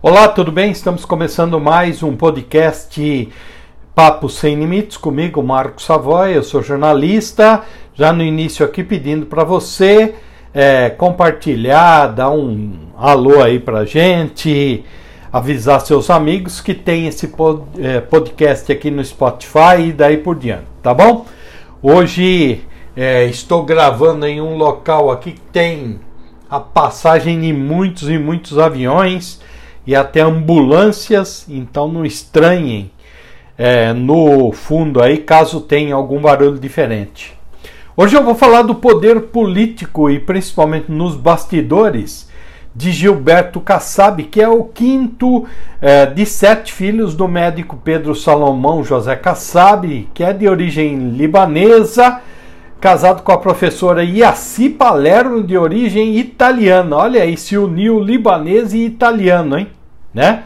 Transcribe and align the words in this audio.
Olá, 0.00 0.28
tudo 0.28 0.52
bem? 0.52 0.70
Estamos 0.70 1.04
começando 1.04 1.58
mais 1.58 2.04
um 2.04 2.14
podcast 2.14 3.28
Papo 3.96 4.28
Sem 4.28 4.54
Limites 4.54 4.96
comigo, 4.96 5.42
Marco 5.42 5.82
Savoy. 5.82 6.36
Eu 6.36 6.44
sou 6.44 6.62
jornalista. 6.62 7.64
Já 7.94 8.12
no 8.12 8.22
início 8.22 8.64
aqui 8.64 8.84
pedindo 8.84 9.26
para 9.26 9.42
você 9.42 10.14
é, 10.54 10.88
compartilhar, 10.88 12.06
dar 12.14 12.30
um 12.30 12.74
alô 12.96 13.42
aí 13.42 13.58
para 13.58 13.84
gente, 13.84 14.84
avisar 15.32 15.80
seus 15.80 16.10
amigos 16.10 16.60
que 16.60 16.74
tem 16.74 17.08
esse 17.08 17.28
é, 17.78 18.00
podcast 18.00 18.70
aqui 18.70 18.92
no 18.92 19.04
Spotify 19.04 19.88
e 19.88 19.92
daí 19.92 20.18
por 20.18 20.36
diante, 20.36 20.66
tá 20.80 20.94
bom? 20.94 21.26
Hoje 21.82 22.60
é, 22.96 23.24
estou 23.24 23.64
gravando 23.64 24.24
em 24.26 24.40
um 24.40 24.56
local 24.56 25.10
aqui 25.10 25.32
que 25.32 25.40
tem 25.40 25.98
a 26.48 26.60
passagem 26.60 27.40
de 27.40 27.52
muitos 27.52 28.08
e 28.08 28.16
muitos 28.16 28.60
aviões 28.60 29.40
e 29.88 29.96
até 29.96 30.20
ambulâncias, 30.20 31.46
então 31.48 31.88
não 31.88 32.04
estranhem 32.04 32.90
é, 33.56 33.94
no 33.94 34.52
fundo 34.52 35.02
aí 35.02 35.16
caso 35.16 35.62
tenha 35.62 35.94
algum 35.94 36.20
barulho 36.20 36.58
diferente. 36.58 37.34
Hoje 37.96 38.14
eu 38.14 38.22
vou 38.22 38.34
falar 38.34 38.60
do 38.60 38.74
poder 38.74 39.18
político 39.18 40.10
e 40.10 40.20
principalmente 40.20 40.92
nos 40.92 41.16
bastidores 41.16 42.28
de 42.76 42.92
Gilberto 42.92 43.62
Kassab, 43.62 44.22
que 44.24 44.42
é 44.42 44.48
o 44.48 44.64
quinto 44.64 45.46
é, 45.80 46.04
de 46.04 46.26
sete 46.26 46.70
filhos 46.70 47.14
do 47.14 47.26
médico 47.26 47.80
Pedro 47.82 48.14
Salomão 48.14 48.84
José 48.84 49.16
Kassab, 49.16 50.06
que 50.12 50.22
é 50.22 50.34
de 50.34 50.46
origem 50.46 51.12
libanesa, 51.12 52.20
casado 52.78 53.22
com 53.22 53.32
a 53.32 53.38
professora 53.38 54.04
Iaci 54.04 54.68
Palermo, 54.68 55.42
de 55.42 55.56
origem 55.56 56.18
italiana. 56.18 56.94
Olha 56.94 57.22
aí, 57.22 57.38
se 57.38 57.56
uniu 57.56 57.98
libanês 57.98 58.74
e 58.74 58.84
italiano, 58.84 59.58
hein? 59.58 59.77
Né? 60.12 60.44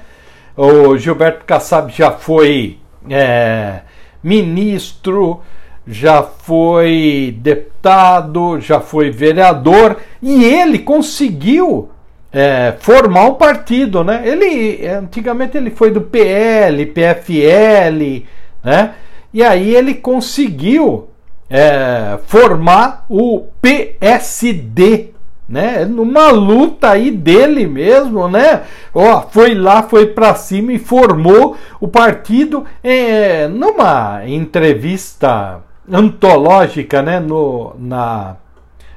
O 0.57 0.97
Gilberto 0.97 1.45
Kassab 1.45 1.91
já 1.93 2.11
foi 2.13 2.79
é, 3.09 3.81
ministro, 4.23 5.41
já 5.87 6.23
foi 6.23 7.35
deputado, 7.41 8.61
já 8.61 8.81
foi 8.81 9.11
vereador 9.11 9.97
e 10.23 10.45
ele 10.45 10.79
conseguiu 10.79 11.91
é, 12.33 12.75
formar 12.79 13.27
um 13.27 13.35
partido, 13.35 14.05
né? 14.05 14.23
Ele 14.25 14.87
antigamente 14.87 15.57
ele 15.57 15.71
foi 15.71 15.91
do 15.91 16.01
PL, 16.01 16.87
PFL, 16.87 18.25
né? 18.63 18.95
E 19.35 19.43
aí 19.43 19.75
ele 19.75 19.95
conseguiu 19.95 21.09
é, 21.49 22.19
formar 22.27 23.05
o 23.09 23.47
PSD, 23.61 25.12
né? 25.53 25.85
Numa 25.85 26.31
luta 26.31 26.93
aí 26.93 27.11
dele 27.11 27.67
mesmo, 27.67 28.27
né? 28.27 28.63
Ó, 28.95 29.21
foi 29.31 29.55
lá, 29.55 29.83
foi 29.83 30.07
para 30.07 30.35
cima 30.35 30.73
e 30.73 30.79
formou 30.79 31.59
o 31.79 31.87
partido 31.87 32.65
é, 32.83 33.47
numa 33.49 34.23
entrevista 34.27 35.61
antológica, 35.87 37.03
né? 37.03 37.21
No, 37.21 37.77
na 37.79 38.37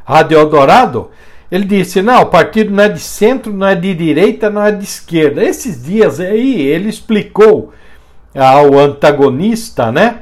Rádio 0.06 0.40
Eldorado. 0.40 1.10
Ele 1.52 1.66
disse: 1.66 2.02
não, 2.02 2.22
o 2.22 2.28
partido 2.28 2.74
não 2.74 2.86
é 2.86 2.90
de 2.90 3.02
centro, 3.02 3.52
não 3.52 3.68
é 3.68 3.76
de 3.76 3.94
direita, 3.94 4.50
não 4.50 4.64
é 4.64 4.72
de 4.72 4.86
esquerda. 4.86 5.44
Esses 5.44 5.84
dias 5.84 6.22
aí 6.22 6.62
ele 6.62 6.88
explicou 6.88 7.74
ao 8.34 8.80
antagonista, 8.80 9.92
né? 9.92 10.20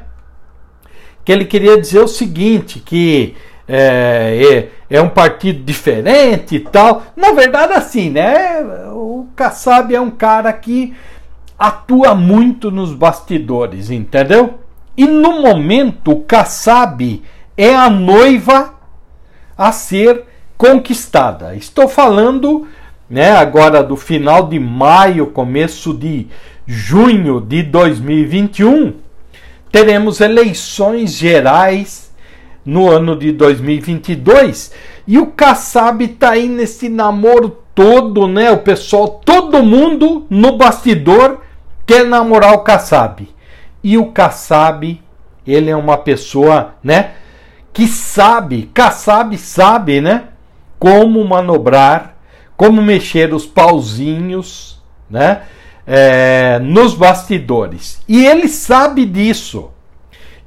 Que 1.23 1.31
ele 1.31 1.45
queria 1.45 1.79
dizer 1.79 1.99
o 1.99 2.07
seguinte: 2.07 2.79
que 2.79 3.35
é, 3.67 4.41
é, 4.51 4.69
é, 4.93 5.01
um 5.01 5.09
partido 5.09 5.63
diferente 5.63 6.57
e 6.57 6.59
tal. 6.59 7.01
Na 7.15 7.31
verdade, 7.31 7.73
assim, 7.73 8.11
né? 8.11 8.63
O 8.91 9.25
Kassab 9.35 9.93
é 9.93 9.99
um 9.99 10.11
cara 10.11 10.53
que 10.53 10.93
atua 11.57 12.13
muito 12.13 12.69
nos 12.69 12.93
bastidores, 12.93 13.89
entendeu? 13.89 14.59
E 14.95 15.07
no 15.07 15.41
momento, 15.41 16.11
o 16.11 16.21
Kassab 16.21 17.23
é 17.57 17.73
a 17.73 17.89
noiva 17.89 18.75
a 19.57 19.71
ser 19.71 20.25
conquistada. 20.55 21.55
Estou 21.55 21.87
falando, 21.87 22.67
né, 23.09 23.31
agora 23.31 23.81
do 23.81 23.95
final 23.95 24.47
de 24.47 24.59
maio, 24.59 25.25
começo 25.25 25.91
de 25.91 26.27
junho 26.67 27.41
de 27.41 27.63
2021, 27.63 28.93
teremos 29.71 30.21
eleições 30.21 31.13
gerais 31.13 32.12
no 32.65 32.89
ano 32.89 33.15
de 33.15 33.31
2022 33.31 34.71
e 35.07 35.17
o 35.17 35.27
Kassab 35.27 36.07
tá 36.07 36.31
aí 36.31 36.47
nesse 36.47 36.87
namoro 36.87 37.63
todo, 37.75 38.27
né? 38.27 38.51
O 38.51 38.59
pessoal, 38.59 39.21
todo 39.25 39.63
mundo 39.63 40.25
no 40.29 40.57
bastidor 40.57 41.41
quer 41.85 42.05
namorar 42.05 42.53
o 42.53 42.59
Kassab. 42.59 43.27
E 43.83 43.97
o 43.97 44.07
Kassab, 44.07 45.01
ele 45.45 45.69
é 45.69 45.75
uma 45.75 45.97
pessoa, 45.97 46.75
né? 46.81 47.11
Que 47.73 47.87
sabe, 47.87 48.69
Kassab 48.73 49.37
sabe, 49.37 49.99
né? 49.99 50.25
Como 50.79 51.23
manobrar, 51.25 52.15
como 52.55 52.81
mexer 52.81 53.33
os 53.33 53.45
pauzinhos, 53.45 54.81
né? 55.09 55.41
É, 55.85 56.59
nos 56.59 56.93
bastidores. 56.93 58.01
E 58.07 58.25
ele 58.25 58.47
sabe 58.47 59.05
disso. 59.05 59.72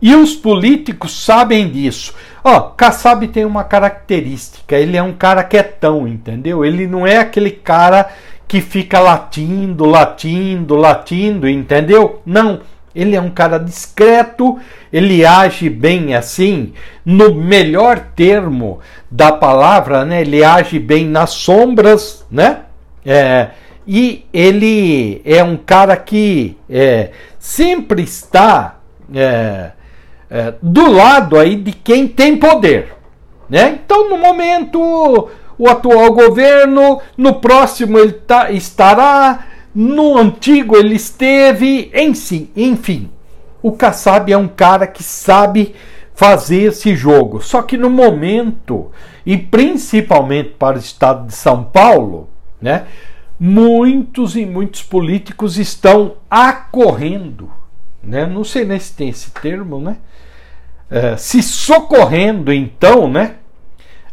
E 0.07 0.15
os 0.15 0.37
políticos 0.37 1.25
sabem 1.25 1.69
disso. 1.69 2.15
Ó, 2.45 2.61
Kassab 2.61 3.27
tem 3.27 3.45
uma 3.45 3.65
característica, 3.65 4.77
ele 4.77 4.97
é 4.97 5.03
um 5.03 5.13
cara 5.13 5.43
quietão, 5.43 6.07
entendeu? 6.07 6.65
Ele 6.65 6.87
não 6.87 7.05
é 7.05 7.19
aquele 7.19 7.51
cara 7.51 8.09
que 8.47 8.61
fica 8.61 9.01
latindo, 9.01 9.85
latindo, 9.85 10.77
latindo, 10.77 11.49
entendeu? 11.49 12.23
Não, 12.25 12.61
ele 12.95 13.17
é 13.17 13.21
um 13.21 13.31
cara 13.31 13.59
discreto, 13.59 14.61
ele 14.93 15.27
age 15.27 15.69
bem 15.69 16.15
assim, 16.15 16.73
no 17.05 17.35
melhor 17.35 17.99
termo 18.15 18.79
da 19.11 19.33
palavra, 19.33 20.05
né? 20.05 20.21
Ele 20.21 20.45
age 20.45 20.79
bem 20.79 21.05
nas 21.05 21.31
sombras, 21.31 22.25
né? 22.31 22.61
É, 23.05 23.49
e 23.85 24.25
ele 24.33 25.21
é 25.25 25.43
um 25.43 25.57
cara 25.57 25.97
que 25.97 26.57
é, 26.71 27.11
sempre 27.41 28.03
está 28.03 28.79
é, 29.13 29.73
é, 30.31 30.55
do 30.61 30.91
lado 30.91 31.39
aí 31.39 31.57
de 31.57 31.73
quem 31.73 32.07
tem 32.09 32.37
poder. 32.37 32.95
Né? 33.49 33.79
Então, 33.85 34.09
no 34.09 34.19
momento, 34.19 35.29
o 35.59 35.69
atual 35.69 36.13
governo, 36.13 37.01
no 37.17 37.35
próximo 37.35 37.99
ele 37.99 38.13
tá, 38.13 38.51
estará, 38.51 39.47
no 39.75 40.17
antigo 40.17 40.77
ele 40.77 40.95
esteve, 40.95 41.91
enfim, 41.95 42.51
enfim. 42.57 43.11
O 43.63 43.73
Kassab 43.73 44.33
é 44.33 44.37
um 44.37 44.49
cara 44.49 44.87
que 44.87 45.03
sabe 45.03 45.75
fazer 46.15 46.63
esse 46.63 46.95
jogo. 46.95 47.41
Só 47.41 47.63
que 47.63 47.77
no 47.77 47.91
momento, 47.91 48.91
e 49.25 49.37
principalmente 49.37 50.51
para 50.59 50.77
o 50.77 50.81
estado 50.81 51.27
de 51.27 51.35
São 51.35 51.63
Paulo, 51.63 52.29
né, 52.61 52.87
muitos 53.39 54.37
e 54.37 54.47
muitos 54.47 54.83
políticos 54.83 55.59
estão 55.59 56.15
acorrendo. 56.31 57.51
Né? 58.03 58.27
Não 58.27 58.45
sei 58.45 58.65
nem 58.65 58.79
se 58.79 58.95
tem 58.95 59.09
esse 59.09 59.31
termo, 59.31 59.79
né? 59.81 59.97
É, 60.91 61.17
se 61.17 61.43
socorrendo 61.43 62.53
então, 62.53 63.09
né, 63.09 63.35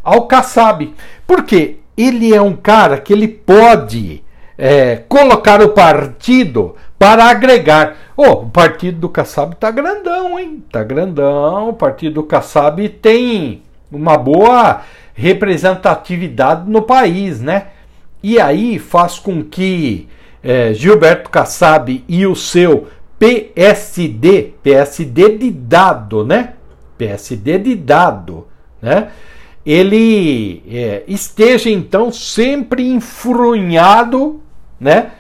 ao 0.04 0.28
Kassab, 0.28 0.94
porque 1.28 1.78
ele 1.96 2.34
é 2.34 2.42
um 2.42 2.56
cara 2.56 2.98
que 2.98 3.14
ele 3.14 3.28
pode 3.28 4.24
é, 4.58 4.98
colocar 5.08 5.62
o 5.62 5.70
partido 5.70 6.76
para 6.98 7.26
agregar. 7.26 7.96
Oh, 8.16 8.32
o 8.32 8.50
partido 8.50 9.00
do 9.00 9.10
Kassab 9.10 9.56
tá 9.56 9.70
grandão, 9.70 10.40
hein? 10.40 10.64
Tá 10.72 10.84
grandão. 10.84 11.70
O 11.70 11.74
partido 11.74 12.16
do 12.16 12.24
Kassab 12.24 12.88
tem 12.90 13.62
uma 13.92 14.18
boa 14.18 14.82
representatividade 15.14 16.70
no 16.70 16.82
país, 16.82 17.42
né? 17.42 17.68
E 18.22 18.40
aí 18.40 18.80
faz 18.80 19.20
com 19.20 19.44
que 19.44 20.08
é, 20.44 20.74
Gilberto 20.74 21.30
Kassab 21.30 22.04
e 22.08 22.26
o 22.26 22.36
seu 22.36 22.88
PSD, 23.20 24.54
PSD 24.64 25.38
de 25.38 25.52
dado, 25.52 26.26
né? 26.26 26.54
PSD 27.04 27.58
de 27.58 27.76
dado, 27.76 28.48
né? 28.82 29.10
ele 29.66 30.64
é, 30.70 31.04
esteja 31.08 31.70
então 31.70 32.12
sempre 32.12 32.88
enfurunhado 32.90 34.42
né? 34.80 35.12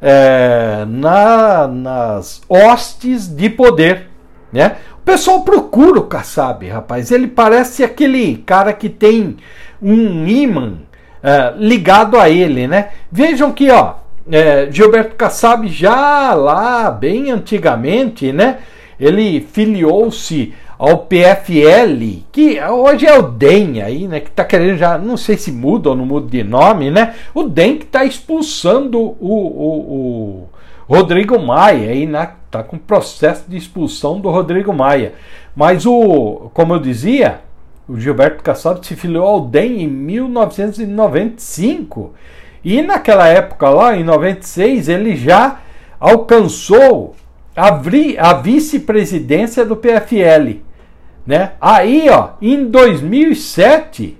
É, 0.00 0.84
na, 0.88 1.68
nas 1.68 2.42
hostes 2.48 3.28
de 3.28 3.48
poder. 3.48 4.08
Né? 4.52 4.76
O 5.00 5.04
pessoal 5.04 5.42
procura 5.42 6.00
o 6.00 6.06
Kassab, 6.06 6.68
rapaz. 6.68 7.12
Ele 7.12 7.28
parece 7.28 7.84
aquele 7.84 8.38
cara 8.38 8.72
que 8.72 8.88
tem 8.88 9.36
um 9.80 10.26
imã 10.26 10.78
é, 11.22 11.54
ligado 11.56 12.18
a 12.18 12.28
ele. 12.28 12.66
Né? 12.66 12.88
Vejam 13.12 13.52
que 13.52 13.70
ó, 13.70 13.94
é, 14.30 14.68
Gilberto 14.72 15.14
Kassab 15.14 15.68
já 15.68 16.34
lá, 16.34 16.90
bem 16.90 17.30
antigamente, 17.30 18.32
né? 18.32 18.58
ele 18.98 19.40
filiou-se 19.40 20.52
ao 20.82 21.06
PFL, 21.06 22.24
que 22.32 22.60
hoje 22.60 23.06
é 23.06 23.16
o 23.16 23.22
DEM 23.22 23.80
aí, 23.80 24.08
né, 24.08 24.18
que 24.18 24.30
está 24.30 24.44
querendo 24.44 24.76
já, 24.76 24.98
não 24.98 25.16
sei 25.16 25.36
se 25.36 25.52
muda 25.52 25.90
ou 25.90 25.96
não 25.96 26.04
muda 26.04 26.26
de 26.26 26.42
nome, 26.42 26.90
né, 26.90 27.14
o 27.32 27.44
DEM 27.44 27.78
que 27.78 27.84
está 27.84 28.04
expulsando 28.04 28.98
o, 28.98 29.14
o, 29.20 29.68
o, 29.68 30.48
Rodrigo 30.88 31.38
Maia 31.38 31.88
aí, 31.88 32.04
né, 32.04 32.32
tá 32.50 32.64
com 32.64 32.76
processo 32.76 33.48
de 33.48 33.56
expulsão 33.56 34.20
do 34.20 34.28
Rodrigo 34.28 34.72
Maia, 34.72 35.14
mas 35.54 35.86
o, 35.86 36.50
como 36.52 36.74
eu 36.74 36.80
dizia, 36.80 37.42
o 37.88 37.96
Gilberto 37.96 38.42
Kassab 38.42 38.84
se 38.84 38.96
filiou 38.96 39.24
ao 39.24 39.42
DEM 39.42 39.82
em 39.82 39.86
1995 39.86 42.12
e 42.64 42.82
naquela 42.82 43.28
época 43.28 43.68
lá, 43.68 43.96
em 43.96 44.02
96, 44.02 44.88
ele 44.88 45.14
já 45.14 45.60
alcançou 46.00 47.14
a, 47.54 47.68
a 47.68 48.34
vice-presidência 48.34 49.64
do 49.64 49.76
PFL. 49.76 50.71
Né? 51.26 51.52
Aí, 51.60 52.08
ó, 52.10 52.30
em 52.40 52.64
2007, 52.64 54.18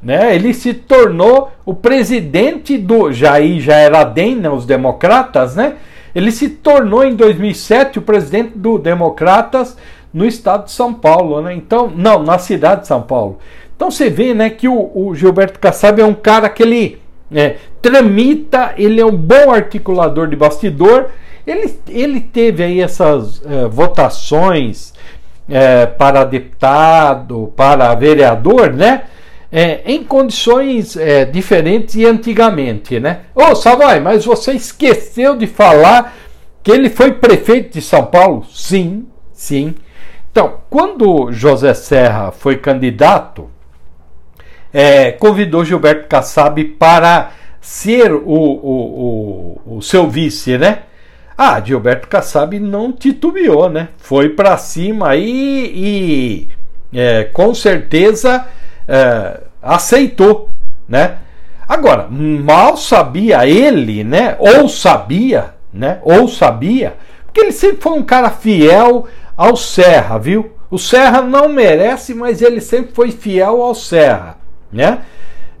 né, 0.00 0.34
ele 0.34 0.54
se 0.54 0.72
tornou 0.74 1.50
o 1.66 1.74
presidente 1.74 2.78
do. 2.78 3.10
Era 3.68 4.04
DEM, 4.04 4.36
né, 4.36 4.48
os 4.48 4.64
democratas, 4.64 5.56
né? 5.56 5.74
Ele 6.14 6.30
se 6.30 6.48
tornou 6.48 7.04
em 7.04 7.14
2007 7.14 7.98
o 7.98 8.02
presidente 8.02 8.56
do 8.56 8.78
Democratas 8.78 9.76
no 10.12 10.24
estado 10.24 10.64
de 10.64 10.72
São 10.72 10.94
Paulo, 10.94 11.40
né? 11.42 11.52
Então, 11.52 11.92
não, 11.94 12.22
na 12.22 12.38
cidade 12.38 12.82
de 12.82 12.86
São 12.86 13.02
Paulo. 13.02 13.38
Então 13.76 13.90
você 13.90 14.08
vê, 14.08 14.34
né, 14.34 14.50
que 14.50 14.66
o, 14.66 14.90
o 14.94 15.14
Gilberto 15.14 15.60
Kassab 15.60 16.00
é 16.00 16.04
um 16.04 16.14
cara 16.14 16.48
que 16.48 16.62
ele 16.62 16.98
é, 17.32 17.56
tramita, 17.80 18.74
ele 18.76 19.00
é 19.00 19.06
um 19.06 19.16
bom 19.16 19.52
articulador 19.52 20.26
de 20.26 20.34
bastidor. 20.34 21.10
Ele, 21.46 21.72
ele 21.88 22.20
teve 22.20 22.62
aí 22.62 22.80
essas 22.80 23.40
é, 23.46 23.68
votações 23.68 24.92
é, 25.48 25.86
para 25.86 26.24
deputado, 26.24 27.52
para 27.56 27.94
vereador, 27.94 28.72
né? 28.72 29.04
É, 29.50 29.80
em 29.86 30.04
condições 30.04 30.94
é, 30.94 31.24
diferentes 31.24 31.94
e 31.94 32.04
antigamente, 32.04 33.00
né? 33.00 33.20
Ô, 33.34 33.44
oh, 33.50 33.54
Savoy, 33.54 33.98
mas 34.00 34.26
você 34.26 34.52
esqueceu 34.52 35.36
de 35.36 35.46
falar 35.46 36.14
que 36.62 36.70
ele 36.70 36.90
foi 36.90 37.12
prefeito 37.12 37.72
de 37.72 37.80
São 37.80 38.04
Paulo? 38.04 38.44
Sim, 38.52 39.06
sim. 39.32 39.74
Então, 40.30 40.58
quando 40.68 41.32
José 41.32 41.72
Serra 41.72 42.30
foi 42.30 42.58
candidato, 42.58 43.48
é, 44.72 45.12
convidou 45.12 45.64
Gilberto 45.64 46.08
Kassab 46.08 46.62
para 46.78 47.30
ser 47.60 48.12
o, 48.12 48.20
o, 48.20 49.58
o, 49.66 49.76
o 49.78 49.82
seu 49.82 50.08
vice, 50.08 50.58
né? 50.58 50.82
Ah, 51.40 51.60
Gilberto 51.60 52.08
Kassab 52.08 52.58
não 52.58 52.90
titubeou, 52.90 53.70
né? 53.70 53.90
Foi 53.98 54.30
para 54.30 54.56
cima 54.56 55.10
aí 55.10 55.72
e, 55.72 56.48
é, 56.92 57.24
com 57.24 57.54
certeza 57.54 58.44
é, 58.88 59.40
aceitou, 59.62 60.50
né? 60.88 61.18
Agora, 61.68 62.08
mal 62.10 62.76
sabia 62.76 63.46
ele, 63.46 64.02
né? 64.02 64.36
Ou 64.40 64.68
sabia, 64.68 65.54
né? 65.72 66.00
Ou 66.02 66.26
sabia, 66.26 66.94
porque 67.24 67.40
ele 67.40 67.52
sempre 67.52 67.80
foi 67.80 67.92
um 67.92 68.02
cara 68.02 68.30
fiel 68.30 69.06
ao 69.36 69.54
Serra, 69.54 70.18
viu? 70.18 70.52
O 70.68 70.78
Serra 70.78 71.22
não 71.22 71.48
merece, 71.48 72.14
mas 72.14 72.42
ele 72.42 72.60
sempre 72.60 72.92
foi 72.92 73.12
fiel 73.12 73.62
ao 73.62 73.76
Serra 73.76 74.38
né? 74.72 75.00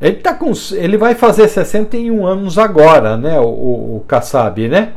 Ele 0.00 0.16
tá 0.16 0.34
com, 0.34 0.52
ele 0.72 0.96
vai 0.96 1.14
fazer 1.14 1.48
61 1.48 2.24
anos 2.24 2.58
agora, 2.58 3.16
né? 3.16 3.38
O, 3.40 3.46
o, 3.46 3.96
o 3.96 4.04
Kassab, 4.06 4.68
né? 4.68 4.92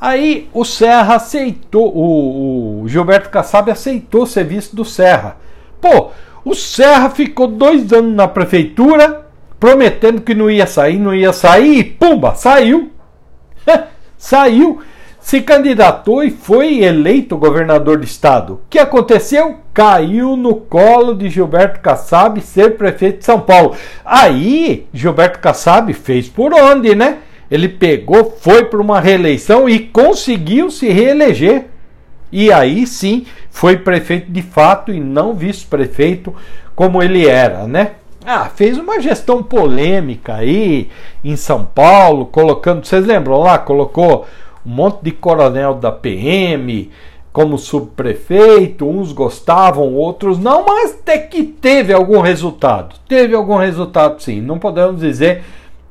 Aí 0.00 0.48
o 0.52 0.64
Serra 0.64 1.16
aceitou, 1.16 1.92
o, 1.94 2.82
o 2.82 2.88
Gilberto 2.88 3.30
Kassab 3.30 3.70
aceitou 3.70 4.22
o 4.22 4.26
serviço 4.26 4.76
do 4.76 4.84
Serra. 4.84 5.36
Pô, 5.80 6.10
o 6.44 6.54
Serra 6.54 7.10
ficou 7.10 7.48
dois 7.48 7.92
anos 7.92 8.14
na 8.14 8.28
prefeitura, 8.28 9.26
prometendo 9.58 10.20
que 10.20 10.34
não 10.34 10.50
ia 10.50 10.66
sair, 10.66 10.98
não 10.98 11.14
ia 11.14 11.32
sair, 11.32 11.78
e 11.78 11.84
pumba, 11.84 12.34
saiu. 12.34 12.92
saiu 14.16 14.80
se 15.28 15.42
candidatou 15.42 16.24
e 16.24 16.30
foi 16.30 16.82
eleito 16.82 17.36
governador 17.36 17.98
do 17.98 18.04
estado. 18.04 18.54
O 18.54 18.60
que 18.70 18.78
aconteceu? 18.78 19.56
Caiu 19.74 20.38
no 20.38 20.54
colo 20.54 21.14
de 21.14 21.28
Gilberto 21.28 21.80
Kassab 21.80 22.40
ser 22.40 22.78
prefeito 22.78 23.18
de 23.18 23.26
São 23.26 23.38
Paulo. 23.38 23.76
Aí, 24.02 24.86
Gilberto 24.90 25.38
Kassab 25.38 25.92
fez 25.92 26.30
por 26.30 26.54
onde, 26.54 26.94
né? 26.94 27.18
Ele 27.50 27.68
pegou, 27.68 28.36
foi 28.38 28.64
para 28.64 28.80
uma 28.80 29.00
reeleição 29.00 29.68
e 29.68 29.78
conseguiu 29.78 30.70
se 30.70 30.88
reeleger. 30.88 31.66
E 32.30 32.52
aí 32.52 32.86
sim 32.86 33.26
foi 33.50 33.76
prefeito 33.76 34.30
de 34.30 34.42
fato 34.42 34.92
e 34.92 35.00
não 35.00 35.34
vice-prefeito 35.34 36.34
como 36.76 37.02
ele 37.02 37.26
era, 37.26 37.66
né? 37.66 37.92
Ah, 38.24 38.44
fez 38.44 38.76
uma 38.76 39.00
gestão 39.00 39.42
polêmica 39.42 40.34
aí 40.34 40.90
em 41.24 41.34
São 41.34 41.64
Paulo, 41.64 42.26
colocando, 42.26 42.84
vocês 42.84 43.06
lembram 43.06 43.38
lá, 43.38 43.58
colocou 43.58 44.26
um 44.66 44.70
monte 44.70 45.00
de 45.02 45.12
coronel 45.12 45.74
da 45.74 45.90
PM 45.90 46.90
como 47.32 47.56
subprefeito, 47.56 48.86
uns 48.86 49.12
gostavam, 49.12 49.94
outros 49.94 50.38
não, 50.38 50.66
mas 50.66 50.90
até 50.90 51.18
que 51.18 51.42
teve 51.42 51.92
algum 51.92 52.20
resultado. 52.20 52.96
Teve 53.08 53.34
algum 53.34 53.56
resultado 53.56 54.22
sim, 54.22 54.40
não 54.40 54.58
podemos 54.58 55.00
dizer 55.00 55.42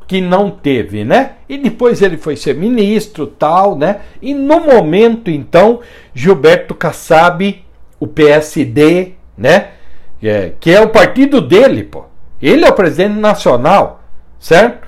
que 0.07 0.21
não 0.21 0.49
teve, 0.49 1.03
né? 1.03 1.33
E 1.49 1.57
depois 1.57 2.01
ele 2.01 2.17
foi 2.17 2.37
ser 2.37 2.55
ministro, 2.55 3.27
tal, 3.27 3.77
né? 3.77 3.99
E 4.21 4.33
no 4.33 4.61
momento 4.61 5.29
então, 5.29 5.81
Gilberto 6.13 6.73
Kassab, 6.73 7.63
o 7.99 8.07
PSD, 8.07 9.13
né? 9.37 9.71
É, 10.23 10.53
que 10.59 10.71
é 10.71 10.81
o 10.81 10.89
partido 10.89 11.41
dele, 11.41 11.83
pô. 11.83 12.05
Ele 12.41 12.65
é 12.65 12.69
o 12.69 12.73
presidente 12.73 13.19
nacional, 13.19 14.01
certo? 14.39 14.87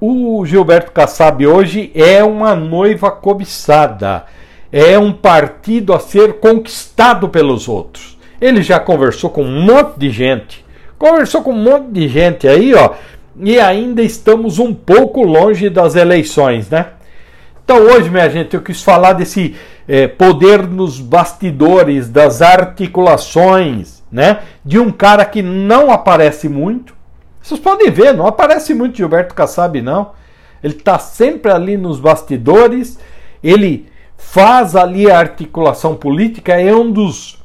O 0.00 0.44
Gilberto 0.46 0.92
Kassab 0.92 1.46
hoje 1.46 1.90
é 1.94 2.22
uma 2.22 2.54
noiva 2.54 3.10
cobiçada, 3.10 4.24
é 4.70 4.98
um 4.98 5.12
partido 5.12 5.92
a 5.92 6.00
ser 6.00 6.34
conquistado 6.34 7.28
pelos 7.28 7.68
outros. 7.68 8.18
Ele 8.40 8.62
já 8.62 8.80
conversou 8.80 9.30
com 9.30 9.44
um 9.44 9.62
monte 9.62 9.98
de 9.98 10.10
gente, 10.10 10.64
conversou 10.98 11.42
com 11.42 11.52
um 11.52 11.62
monte 11.62 11.92
de 11.92 12.08
gente 12.08 12.48
aí, 12.48 12.74
ó, 12.74 12.90
e 13.36 13.58
ainda 13.58 14.02
estamos 14.02 14.58
um 14.58 14.74
pouco 14.74 15.22
longe 15.22 15.70
das 15.70 15.94
eleições, 15.94 16.68
né? 16.68 16.86
Então 17.64 17.78
hoje, 17.78 18.10
minha 18.10 18.28
gente, 18.28 18.54
eu 18.54 18.62
quis 18.62 18.82
falar 18.82 19.12
desse 19.14 19.54
é, 19.88 20.06
poder 20.06 20.66
nos 20.66 20.98
bastidores, 21.00 22.08
das 22.08 22.42
articulações, 22.42 24.02
né? 24.10 24.40
De 24.64 24.78
um 24.78 24.90
cara 24.90 25.24
que 25.24 25.42
não 25.42 25.90
aparece 25.90 26.48
muito, 26.48 26.94
vocês 27.42 27.58
podem 27.58 27.90
ver, 27.90 28.14
não 28.14 28.26
aparece 28.26 28.72
muito 28.72 28.96
Gilberto 28.96 29.34
Kassab, 29.34 29.80
não. 29.82 30.12
Ele 30.62 30.74
está 30.74 30.98
sempre 30.98 31.50
ali 31.50 31.76
nos 31.76 31.98
bastidores, 31.98 32.98
ele 33.42 33.88
faz 34.16 34.76
ali 34.76 35.10
a 35.10 35.18
articulação 35.18 35.96
política, 35.96 36.54
é 36.54 36.72
um 36.72 36.90
dos 36.92 37.41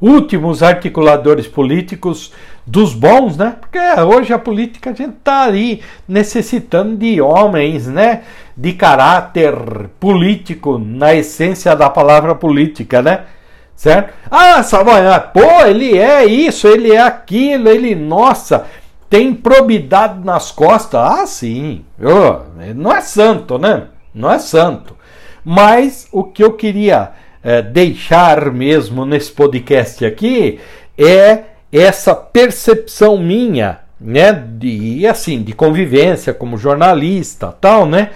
últimos 0.00 0.62
articuladores 0.62 1.46
políticos 1.46 2.32
dos 2.66 2.94
bons, 2.94 3.36
né? 3.36 3.56
Porque 3.60 3.78
hoje 3.78 4.32
a 4.32 4.38
política 4.38 4.90
a 4.90 4.94
gente 4.94 5.16
está 5.16 5.44
aí 5.44 5.80
necessitando 6.06 6.96
de 6.96 7.20
homens, 7.20 7.86
né? 7.86 8.22
De 8.56 8.72
caráter 8.72 9.54
político, 9.98 10.78
na 10.78 11.14
essência 11.14 11.74
da 11.74 11.88
palavra 11.88 12.34
política, 12.34 13.00
né? 13.00 13.24
Certo? 13.74 14.12
Ah, 14.30 14.62
Savanha, 14.62 15.20
pô, 15.20 15.64
ele 15.64 15.96
é 15.96 16.24
isso, 16.24 16.66
ele 16.66 16.92
é 16.92 17.00
aquilo, 17.00 17.68
ele, 17.68 17.94
nossa, 17.94 18.66
tem 19.08 19.32
probidade 19.32 20.24
nas 20.24 20.50
costas? 20.50 21.00
Ah, 21.00 21.26
sim. 21.26 21.84
Oh, 22.00 22.40
não 22.74 22.92
é 22.92 23.00
santo, 23.00 23.56
né? 23.56 23.84
Não 24.12 24.30
é 24.30 24.38
santo. 24.38 24.96
Mas 25.44 26.08
o 26.12 26.24
que 26.24 26.42
eu 26.42 26.52
queria 26.54 27.12
é, 27.42 27.62
deixar 27.62 28.50
mesmo 28.50 29.04
nesse 29.04 29.30
podcast 29.32 30.04
aqui 30.04 30.58
é 30.96 31.40
essa 31.72 32.14
percepção 32.14 33.18
minha, 33.18 33.80
né? 34.00 34.32
De 34.32 35.06
assim, 35.06 35.42
de 35.42 35.52
convivência 35.52 36.34
como 36.34 36.58
jornalista, 36.58 37.54
tal, 37.60 37.86
né? 37.86 38.10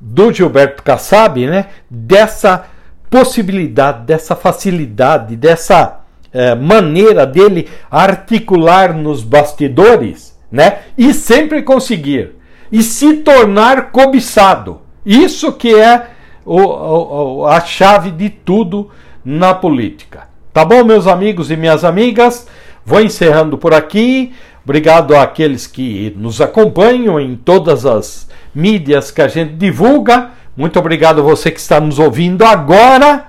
Do 0.00 0.32
Gilberto 0.32 0.82
Kassab, 0.82 1.46
né? 1.46 1.66
Dessa 1.90 2.66
possibilidade, 3.10 4.06
dessa 4.06 4.34
facilidade, 4.34 5.36
dessa 5.36 6.00
é, 6.32 6.54
maneira 6.54 7.26
dele 7.26 7.68
articular 7.90 8.94
nos 8.94 9.22
bastidores, 9.22 10.38
né? 10.50 10.78
E 10.96 11.12
sempre 11.12 11.62
conseguir 11.62 12.36
e 12.70 12.82
se 12.82 13.18
tornar 13.18 13.90
cobiçado. 13.90 14.80
Isso 15.04 15.52
que 15.52 15.74
é 15.74 16.08
o, 16.46 17.40
o, 17.40 17.46
a 17.46 17.60
chave 17.60 18.12
de 18.12 18.30
tudo 18.30 18.88
na 19.24 19.52
política. 19.52 20.28
Tá 20.52 20.64
bom, 20.64 20.84
meus 20.84 21.06
amigos 21.06 21.50
e 21.50 21.56
minhas 21.56 21.84
amigas? 21.84 22.46
Vou 22.84 23.00
encerrando 23.00 23.58
por 23.58 23.74
aqui. 23.74 24.32
Obrigado 24.64 25.14
àqueles 25.16 25.66
que 25.66 26.14
nos 26.16 26.40
acompanham 26.40 27.20
em 27.20 27.36
todas 27.36 27.84
as 27.84 28.28
mídias 28.54 29.10
que 29.10 29.20
a 29.20 29.28
gente 29.28 29.54
divulga. 29.54 30.30
Muito 30.56 30.78
obrigado 30.78 31.20
a 31.20 31.24
você 31.24 31.50
que 31.50 31.60
está 31.60 31.80
nos 31.80 31.98
ouvindo 31.98 32.44
agora. 32.44 33.26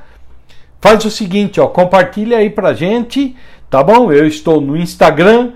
faz 0.80 1.04
o 1.04 1.12
seguinte, 1.12 1.60
ó, 1.60 1.68
compartilha 1.68 2.38
aí 2.38 2.50
pra 2.50 2.74
gente, 2.74 3.36
tá 3.70 3.84
bom? 3.84 4.12
Eu 4.12 4.26
estou 4.26 4.62
no 4.62 4.78
Instagram, 4.78 5.52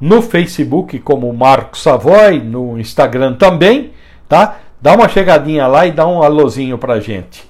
no 0.00 0.22
Facebook 0.22 0.98
como 1.00 1.32
Marco 1.32 1.76
Savoy, 1.76 2.38
no 2.40 2.78
Instagram 2.78 3.34
também, 3.34 3.92
tá? 4.28 4.58
Dá 4.80 4.94
uma 4.94 5.08
chegadinha 5.08 5.66
lá 5.66 5.86
e 5.86 5.92
dá 5.92 6.06
um 6.06 6.22
alôzinho 6.22 6.78
pra 6.78 7.00
gente. 7.00 7.44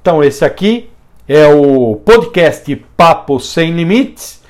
Então 0.00 0.22
esse 0.22 0.44
aqui 0.44 0.90
é 1.28 1.46
o 1.46 1.96
podcast 1.96 2.74
Papo 2.96 3.38
Sem 3.38 3.72
Limites 3.72 4.42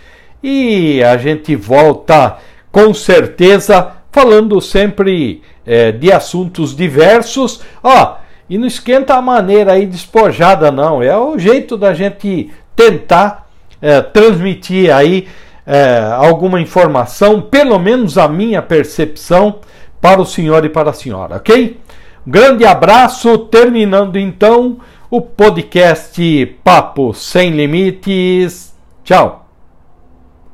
e 0.43 1.03
a 1.03 1.17
gente 1.17 1.57
volta 1.57 2.37
com 2.71 2.95
certeza 2.95 3.93
falando 4.13 4.61
sempre 4.61 5.43
é, 5.67 5.91
de 5.93 6.13
assuntos 6.13 6.77
diversos. 6.77 7.63
Ó, 7.83 8.17
e 8.49 8.57
não 8.57 8.67
esquenta 8.67 9.15
a 9.15 9.23
maneira 9.23 9.73
aí 9.73 9.87
despojada, 9.87 10.71
não. 10.71 11.03
É 11.03 11.17
o 11.17 11.39
jeito 11.39 11.77
da 11.77 11.93
gente 11.93 12.51
tentar 12.75 13.49
é, 13.81 14.01
transmitir 14.01 14.95
aí 14.95 15.29
é, 15.67 16.01
alguma 16.17 16.61
informação, 16.61 17.43
pelo 17.43 17.79
menos 17.79 18.17
a 18.17 18.27
minha 18.27 18.63
percepção, 18.63 19.57
para 20.01 20.21
o 20.21 20.27
senhor 20.27 20.65
e 20.65 20.69
para 20.69 20.91
a 20.91 20.95
senhora, 20.95 21.37
ok? 21.37 21.77
Grande 22.31 22.67
abraço, 22.67 23.39
terminando 23.39 24.17
então 24.19 24.77
o 25.11 25.19
podcast 25.19 26.45
Papo 26.63 27.15
Sem 27.15 27.53
Limites. 27.53 28.75
Tchau! 29.03 29.48